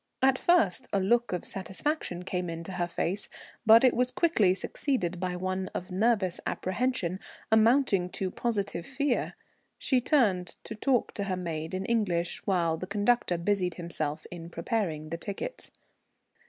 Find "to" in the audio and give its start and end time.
8.13-8.31, 10.63-10.73, 11.13-11.25